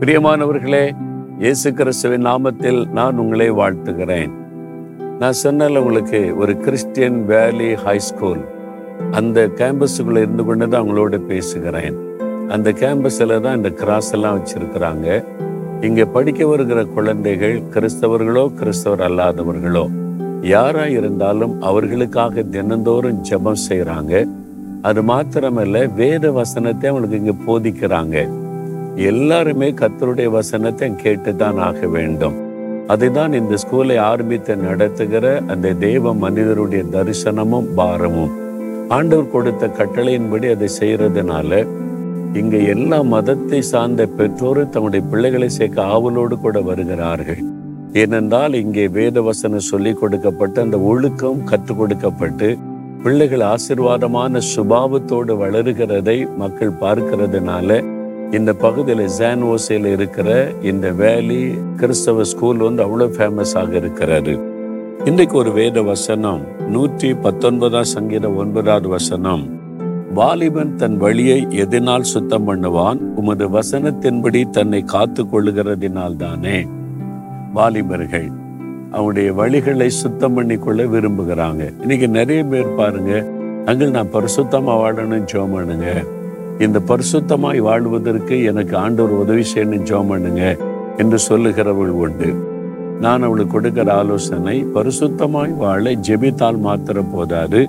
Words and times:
பிரியமானவர்களே 0.00 0.82
இயேசு 1.42 1.68
கிறிஸ்துவின் 1.78 2.24
நாமத்தில் 2.26 2.78
நான் 2.98 3.16
உங்களை 3.22 3.50
வாழ்த்துகிறேன். 3.50 4.32
நான் 5.20 5.38
சொன்னல 5.44 5.80
உங்களுக்கு 5.82 6.20
ஒரு 6.36 6.52
கிறிஸ்டியன் 6.56 7.18
வேலி 7.30 7.70
ஹை 7.84 7.96
ஸ்கூல். 7.98 8.42
அந்த 9.12 9.46
கேம்பஸுக்குள்ளே 9.60 10.22
இருந்து 10.26 10.44
கொண்டு 10.44 10.68
தான் 10.68 10.80
அவங்களோட 10.82 11.20
பேசுகிறேன். 11.32 11.98
அந்த 12.48 12.70
கேம்பஸில் 12.82 13.34
தான் 13.40 13.58
இந்த 13.60 13.72
கிராஸ் 13.82 14.12
எல்லாம் 14.12 14.38
வச்சிருக்கிறாங்க. 14.38 15.20
இங்கே 15.80 16.06
படிக்க 16.16 16.46
வருகிற 16.46 16.86
குழந்தைகள் 16.96 17.58
கிறிஸ்தவர்களோ 17.76 18.46
கிறிஸ்தவர் 18.62 19.06
அல்லாதவர்களோ 19.10 19.86
யாராக 20.54 20.90
இருந்தாலும் 20.90 21.62
அவர்களுக்காக 21.62 22.42
தினந்தோறும் 22.56 23.22
ஜெபம் 23.30 23.64
செய்கிறாங்க 23.68 24.26
அது 24.82 25.02
மாத்திரமல்ல 25.12 25.94
வேத 26.02 26.30
வசனத்தை 26.30 26.88
அவங்களுக்கு 26.90 27.22
இங்கே 27.24 27.40
போதிக்கிறாங்க. 27.46 28.46
எல்லாருமே 28.98 29.70
கத்தருடைய 29.70 30.30
வசனத்தை 30.30 30.90
கேட்டுதான் 30.90 31.56
ஆக 31.56 31.86
வேண்டும். 31.86 32.36
அதுதான் 32.86 33.32
இந்த 33.32 33.54
ஸ்கூலை 33.54 33.98
ஆரம்பித்து 33.98 34.56
நடத்துகிற 34.56 35.42
அந்த 35.46 35.72
தேவ 35.72 36.14
மனிதருடைய 36.14 36.84
தரிசனமும் 36.92 37.68
பாரமும். 37.74 38.32
ஆண்டவர் 38.88 39.30
கொடுத்த 39.30 39.66
கட்டளையின்படி 39.66 40.50
அதை 40.50 40.68
செய்யறதுனால 40.80 41.66
இங்க 42.34 42.56
எல்லா 42.56 43.02
மதத்தை 43.02 43.62
சார்ந்த 43.62 44.06
பெற்றோரும் 44.06 44.68
தம்முடைய 44.68 45.06
பிள்ளைகளை 45.06 45.48
சேர்க்க 45.48 45.82
ஆவலோடு 45.82 46.38
கூட 46.38 46.60
வருகிறார்கள். 46.60 47.42
ஏனென்றால் 47.92 48.54
இங்கே 48.54 48.88
வேத 48.88 49.20
வசனம் 49.20 49.58
சொல்லிக் 49.58 50.00
கொடுக்கப்பட்டு 50.00 50.60
அந்த 50.60 50.78
ஒழுக்கம் 50.78 51.44
கற்றுக் 51.44 51.78
கொடுக்கப்பட்டு 51.78 52.56
பிள்ளைகள் 53.02 53.40
ஆசிர்வாதமான 53.40 54.40
சுபாவத்தோடு 54.56 55.34
வளருகிறதை 55.44 56.36
மக்கள் 56.36 56.78
பார்க்கிறதுனால 56.80 57.82
இந்த 58.36 58.50
பகுதியில் 58.62 59.04
ஜான்வோசையில் 59.18 59.86
இருக்கிற 59.92 60.30
இந்த 60.70 60.86
வேலி 60.98 61.38
கிறிஸ்தவ 61.80 62.24
ஸ்கூல் 62.30 62.58
வந்து 62.64 62.80
அவ்வளோ 62.86 63.06
ஃபேமஸாக 63.14 63.72
இருக்கிறாரு 63.80 64.34
இன்றைக்கு 65.10 65.36
ஒரு 65.36 65.50
வேத 65.58 65.82
வசனம் 65.82 66.42
நூற்றி 66.74 67.10
பத்தொன்பதாம் 67.24 67.88
சங்கீத 67.92 68.30
ஒன்பதாவது 68.42 68.88
வசனம். 68.88 69.44
வாலிபன் 70.18 70.74
தன் 70.76 70.98
வழியை 71.04 71.38
எதனால் 71.64 72.10
சுத்தம் 72.12 72.46
பண்ணுவான் 72.48 73.00
உமது 73.22 73.48
வசனத்தின்படி 73.56 74.42
தன்னை 74.50 74.82
காத்து 74.94 75.24
கொள்ளுகிறதினால் 75.32 76.20
தானே. 76.24 76.58
வாலிபர்கள் 77.52 78.28
அவனுடைய 78.90 79.30
வழிகளை 79.40 79.90
சுத்தம் 80.02 80.34
பண்ணி 80.34 80.58
கொள்ள 80.58 80.82
விரும்புகிறாங்க. 80.96 81.62
இன்னைக்கு 81.82 82.08
நிறைய 82.08 82.42
பேர் 82.44 82.76
பாருங்க 82.82 83.14
அங்கே 83.66 83.88
நான் 83.96 84.14
பரிசுத்தமாக 84.18 84.80
வாழணும் 84.82 85.26
ஜோம் 85.32 85.56
பண்ணுங்க. 85.58 85.88
இந்த 86.66 86.78
பரிசுத்தமாய் 86.90 87.60
வாழ்வதற்கு 87.66 88.36
எனக்கு 88.50 88.74
ஆண்டவர் 88.76 89.20
உதவி 89.22 89.44
செய்யணும் 89.52 89.84
ஜோம் 89.90 90.10
பண்ணுங்க 90.12 90.44
என்று 91.02 91.18
சொல்லுகிறவள் 91.28 91.92
உண்டு. 92.04 92.30
நான் 93.04 93.24
அவளுக்கு 93.26 93.52
கொடுக்கிற 93.52 93.88
ஆலோசனை 94.00 94.56
பரிசுத்தமாய் 94.76 95.52
வாழ 95.62 95.92
ஜெபித்தால் 96.08 96.58
மாத்திர 96.66 97.04
போதாது. 97.12 97.60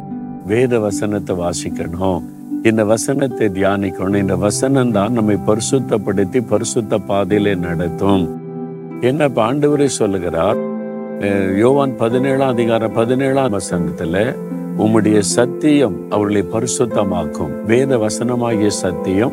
வேத 0.52 0.80
வசனத்தை 0.86 1.34
வாசிக்கணும். 1.44 2.22
இந்த 2.70 2.81
வசனத்தை 2.94 3.48
தியானிக்கணும். 3.58 4.22
இந்த 4.26 4.36
வசனம் 4.48 4.96
தான் 4.98 5.16
நம்மை 5.18 5.38
பரிசுத்தப்படுத்தி 5.50 6.42
பரிசுத்த 6.53 7.00
பாதையிலே 7.12 7.53
நடத்தும். 7.68 8.24
என்ன 9.09 9.24
இப்ப 9.30 9.42
ஆண்டவரே 9.50 9.90
சொல்லுகிறார்? 10.00 10.59
யோவான் 11.62 11.94
பதினேழாம் 12.02 12.53
அதிகாரம் 12.56 12.94
பதினேழாம் 12.94 13.56
வசனத்துல 13.58 14.18
உம்முடைய 14.80 15.19
சத்தியம் 15.19 15.95
அவர்களை 16.09 16.45
பரிசுத்தமாக்கும். 16.53 17.66
வேத 17.66 17.97
வசனமாகிய 17.97 18.67
சத்தியம் 18.67 19.31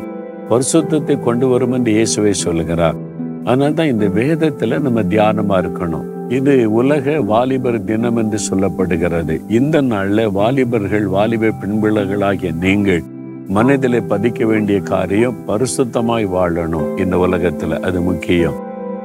பரிசுத்தத்தை 0.49 1.19
கொண்டு 1.19 1.47
வரும் 1.47 1.71
என்று 1.71 1.91
இயேசுவை 1.91 2.33
சொல்லுகிறார். 2.33 2.95
அதனால 3.43 3.71
தான் 3.71 3.87
இந்த 3.87 4.05
வேதத்துல 4.05 4.79
நம்ம 4.79 5.01
தியானமா 5.01 5.57
இருக்கணும். 5.63 6.31
இது 6.31 6.71
உலக 6.71 7.21
வாலிபர் 7.21 7.83
தினம் 7.83 8.15
என்று 8.15 8.39
சொல்லப்படுகிறது. 8.49 9.41
இந்த 9.49 9.81
நாள்ல 9.81 10.31
வாலிபர்கள் 10.31 11.07
வாலிப 11.07 11.51
பின்புலர்களாகிய 11.61 12.55
நீங்கள் 12.59 13.03
மனதிலே 13.47 13.99
பதிக்க 13.99 14.45
வேண்டிய 14.45 14.79
காரியம் 14.79 15.35
பரிசுத்தமாய் 15.47 16.27
வாழணும். 16.33 16.99
இந்த 16.99 17.17
உலகத்துல 17.17 17.79
அது 17.79 18.01
முக்கியம். 18.01 18.53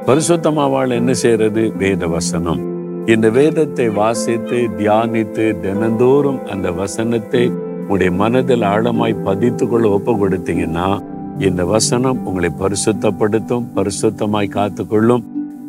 பரிசுத்தமா 0.05 0.69
வாழ 0.69 0.95
என்ன 0.95 1.13
செய்யறது? 1.13 1.73
வேத 1.77 2.07
வசனம். 2.07 2.72
இந்த 3.05 3.29
வேதத்தை 3.29 3.89
வாசித்து 3.89 4.69
தியானித்து 4.77 5.59
தினந்தோறும் 5.59 6.47
அந்த 6.47 6.71
வசனத்தை 6.71 7.47
உங்களுடைய 7.47 8.11
மனதில் 8.11 8.61
ஆழமாய் 8.61 9.23
பதித்து 9.23 9.67
கொள்ள 9.67 9.89
ஒப்பு 9.89 10.13
கொடுத்தீங்கன்னா 10.13 11.03
இந்த 11.39 11.65
வசனம் 11.65 12.25
உங்களை 12.25 12.51
பரிசுத்தப்படுத்தும் 12.59 13.65
பரிசுத்தமாய் 13.75 14.49
காத்துக்கொள்ளும். 14.49 15.23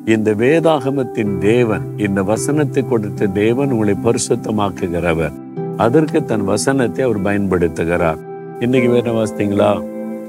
இந்த 0.05 0.35
வேதாகமத்தின் 0.35 1.39
தேவன் 1.39 1.95
இந்த 1.97 2.23
வசனத்தை 2.23 2.85
கொடுத்த 2.89 3.27
தேவன் 3.27 3.71
உங்களை 3.71 3.97
பரிசுத்தமாக்குகிறவர். 4.05 5.33
அதற்கு 5.77 6.25
தன் 6.25 6.45
வசனத்தை 6.45 7.05
அவர் 7.05 7.23
பயன்படுத்துகிறார். 7.23 8.17
இன்னைக்கு 8.61 8.91
வேதம் 8.91 9.15
வாசித்தீங்களா? 9.15 9.83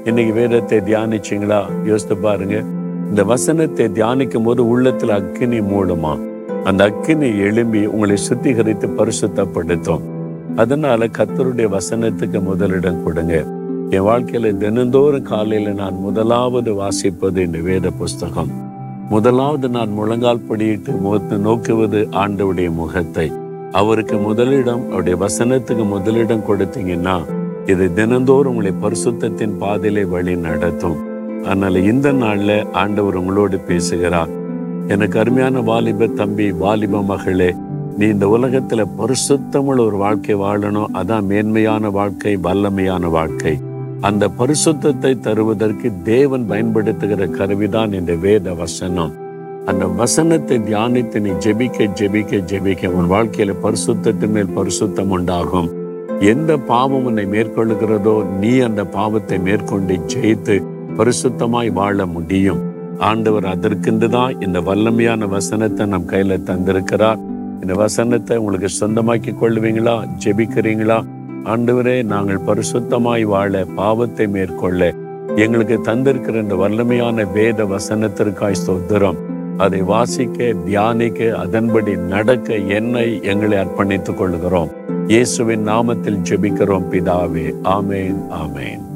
இன்னைக்கு 0.04 0.32
வேதத்தை 0.32 0.78
தியானிச்சீங்களா? 0.78 1.84
யோசித்து 1.84 2.16
பாருங்க. 2.16 2.62
இந்த 3.08 3.24
வசனத்தை 3.24 3.86
தியானிக்கும் 3.86 4.42
போது 4.42 4.78
உள்ளத்துல 4.78 5.22
அக்னி 5.22 5.60
மூடுமா? 5.74 6.25
அந்த 6.64 6.84
அக்கினி 6.84 7.38
எழும்பி 7.38 7.86
உங்களை 7.86 8.16
சுத்திகரித்து 8.28 8.88
பரிசுத்தப்படுத்தும். 8.96 10.00
அதனால 10.56 11.06
கத்தருடைய 11.06 11.76
வசனத்துக்கு 11.76 12.42
முதலிடம் 12.42 13.04
கொடுங்க. 13.04 13.44
என் 13.90 14.00
வாழ்க்கையில 14.00 14.56
தினந்தோறும் 14.56 15.22
காலையில 15.22 15.72
நான் 15.72 15.94
முதலாவது 15.94 16.72
வாசிப்பது 16.82 17.36
இந்த 17.36 17.58
வேத 17.58 17.90
புஸ்தகம். 17.90 18.50
முதலாவது 19.08 19.68
நான் 19.68 19.90
முழங்கால் 19.90 20.46
படியிட்டு 20.48 21.00
முகத்தை 21.00 21.38
நோக்குவது 21.38 22.08
ஆண்டவுடைய 22.10 22.72
முகத்தை. 22.72 23.32
அவருக்கு 23.72 24.16
முதலிடம் 24.16 24.90
அவருடைய 24.90 25.26
வசனத்துக்கு 25.26 25.84
முதலிடம் 25.88 26.44
கொடுத்தீங்கன்னா 26.48 27.24
இது 27.66 27.92
தினந்தோறும் 27.92 28.56
உங்களை 28.56 28.72
பரிசுத்தத்தின் 28.82 29.58
பாதையிலே 29.58 30.04
வழி 30.04 30.36
நடத்தும். 30.36 30.96
அதனால 31.44 31.78
இந்த 31.78 32.12
நாள்ல 32.12 32.72
ஆண்டவர் 32.72 33.16
உங்களோடு 33.16 33.58
பேசுகிறார். 33.58 34.44
எனக்கு 34.88 35.18
அருமையான 35.18 35.60
வாலிப 35.60 36.06
தம்பி 36.06 36.52
வாலிப 36.52 37.02
மகளே 37.02 37.54
நீ 37.96 38.06
இந்த 38.06 38.26
உலகத்துல 38.26 38.84
பரிசுத்தமுள்ள 38.98 39.80
ஒரு 39.86 39.96
வாழ்க்கை 39.96 40.34
வாழணும். 40.34 40.90
அதான் 40.92 41.22
மேன்மையான 41.22 41.90
வாழ்க்கை 41.90 42.36
வல்லமையான 42.36 43.10
வாழ்க்கை. 43.10 43.58
அந்த 44.00 44.28
பரிசுத்தத்தை 44.38 45.20
தருவதற்கு 45.20 45.92
தேவன் 46.02 46.46
பயன்படுத்துகிற 46.46 47.26
கருவிதான் 47.26 47.92
இந்த 47.92 48.14
வேத 48.14 48.54
வசனம். 48.54 49.12
அந்த 49.64 49.86
வசனத்தை 49.86 50.58
தியானித்து 50.58 51.20
நீ 51.20 51.30
ஜெபிக்க 51.30 51.88
ஜெபிக்க 51.94 52.42
ஜெபிக்க 52.52 52.86
உன் 52.86 53.10
வாழ்க்கையில 53.10 53.54
பரிசுத்தத்தின் 53.62 54.28
மேல் 54.28 54.56
பரிசுத்தம் 54.56 55.08
உண்டாகும். 55.08 55.68
எந்த 56.20 56.56
பாவம் 56.56 57.04
உன்னை 57.04 57.24
மேற்கொள்ளுகிறதோ 57.24 58.24
நீ 58.38 58.58
அந்த 58.58 58.84
பாவத்தை 58.84 59.38
மேற்கொண்டு 59.38 60.00
ஜெயித்து 60.14 60.64
பரிசுத்தமாய் 60.96 61.72
வாழ 61.72 62.06
முடியும். 62.06 62.74
ஆண்டவர் 62.98 63.44
அதற்கென்று 63.44 64.08
தான் 64.08 64.40
இந்த 64.40 64.60
வல்லமையான 64.60 65.28
வசனத்தை 65.28 65.86
நம் 65.86 66.08
கையில 66.08 66.38
தந்திருக்கிறார். 66.44 67.18
இந்த 67.60 67.74
வசனத்தை 67.74 68.36
உங்களுக்கு 68.36 68.68
சொந்தமாக்கி 68.80 69.34
கொள்ளுவீங்களா 69.40 70.04
ஜெபிக்கிறீங்களா? 70.24 71.04
ஆண்டவரே 71.44 72.02
நாங்கள் 72.02 72.44
பரிசுத்தமாய் 72.46 73.22
வாழ 73.22 73.64
பாவத்தை 73.64 74.26
மேற்கொள்ள 74.26 74.92
எங்களுக்கு 75.36 75.80
தந்திருக்கிற 75.82 76.42
இந்த 76.42 76.54
வல்லமையான 76.54 77.32
வேத 77.32 77.64
வசனத்திற்காய் 77.64 78.62
சொத்துறோம் 78.66 79.16
அதை 79.58 79.82
வாசிக்க 79.82 80.52
தியானிக்க 80.52 81.36
அதன்படி 81.36 81.96
நடக்க 81.96 82.54
என்னை 82.54 83.22
எங்களை 83.22 83.58
அர்ப்பணித்துக் 83.58 84.16
கொள்கிறோம் 84.16 84.70
இயேசுவின் 85.06 85.66
நாமத்தில் 85.68 86.22
ஜெபிக்கிறோம் 86.30 86.90
பிதாவே. 86.90 87.54
ஆமேன் 87.62 88.20
ஆமேன். 88.30 88.95